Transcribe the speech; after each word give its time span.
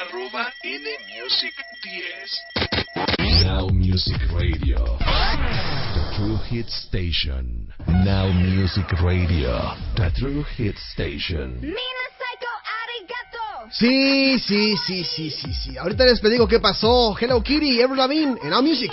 Arroba 0.00 0.50
Nmusic 0.64 1.52
10. 1.84 3.44
Now 3.44 3.68
Music 3.68 4.16
Radio. 4.32 4.96
The 4.96 6.16
True 6.16 6.38
Hit 6.48 6.70
Station. 6.70 7.68
Now 7.86 8.32
Music 8.32 8.90
Radio. 9.02 9.74
The 9.96 10.10
True 10.16 10.42
Hit 10.56 10.76
Station. 10.92 11.60
Sí, 13.72 14.38
sí, 14.38 14.74
sí, 14.86 15.04
sí, 15.04 15.30
sí, 15.30 15.52
sí. 15.52 15.76
Ahorita 15.76 16.04
les 16.06 16.22
digo 16.22 16.48
qué 16.48 16.60
pasó. 16.60 17.14
Hello 17.20 17.42
Kitty, 17.42 17.80
Ever 17.80 17.98
Lavigne, 17.98 18.38
en 18.42 18.50
Now 18.50 18.62
Music. 18.62 18.92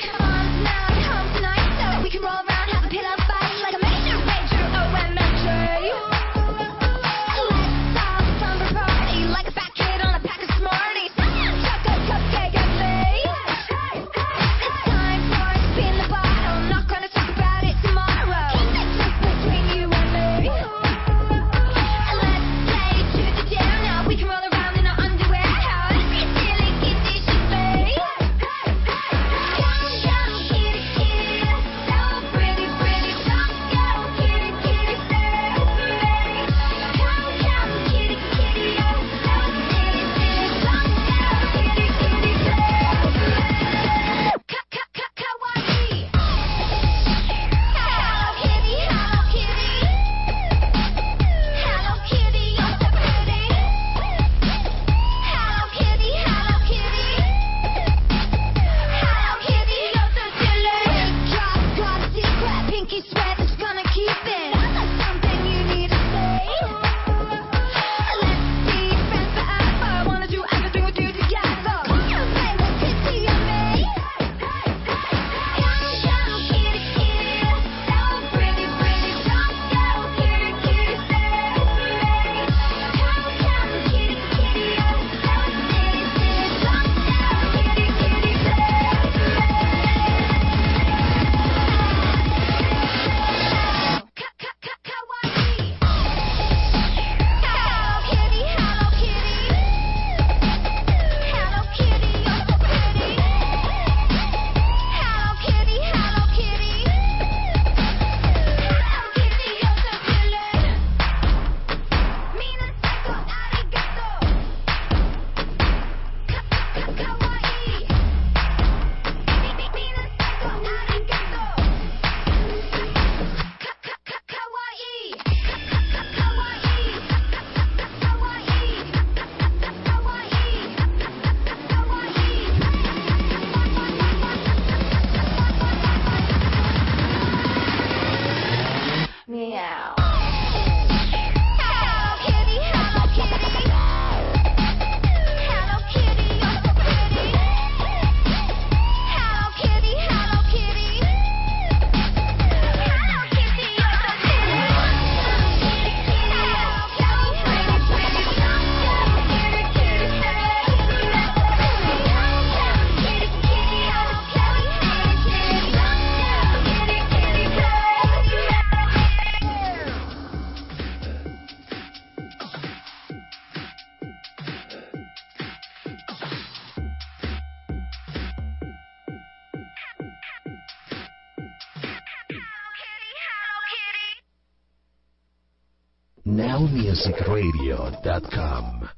NowMusicRadio.com. 186.27 188.89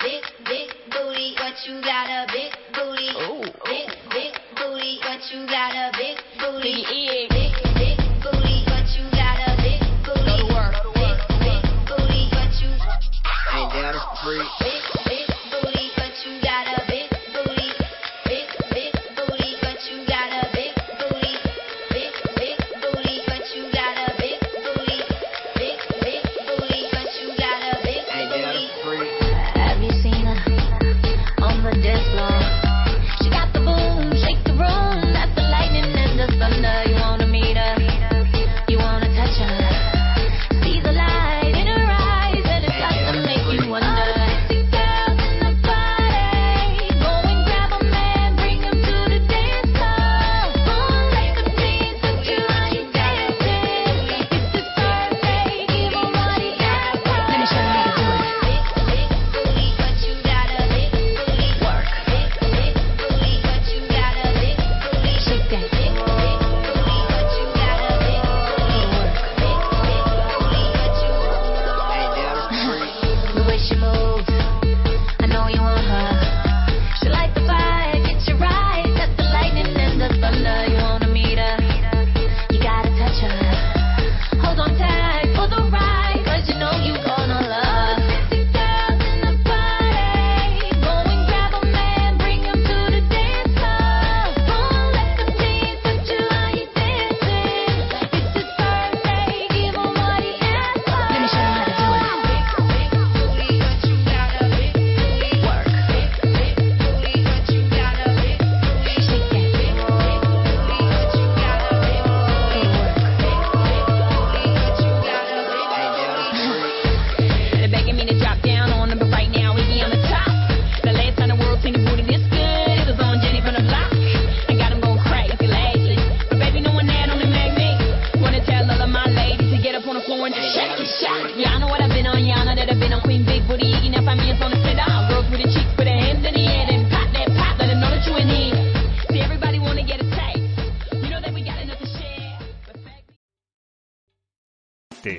Big, 0.00 0.24
big 0.46 0.70
booty, 0.90 1.34
what 1.36 1.52
you 1.68 1.82
got 1.82 2.08
a 2.08 2.26
big 2.32 2.52
booty. 2.72 3.10
Oh. 3.20 3.44
Big, 3.66 3.90
big 4.08 4.32
booty, 4.56 4.98
what 5.04 5.20
you 5.30 5.44
got 5.44 5.76
a 5.76 5.92